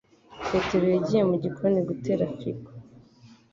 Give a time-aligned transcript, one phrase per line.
[0.49, 2.71] Petero yagiye mu gikoni gutera firigo